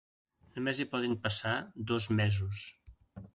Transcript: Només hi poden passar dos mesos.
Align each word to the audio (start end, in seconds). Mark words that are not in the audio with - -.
Només 0.55 0.79
hi 0.79 0.85
poden 0.93 1.13
passar 1.25 1.53
dos 1.93 2.09
mesos. 2.23 2.65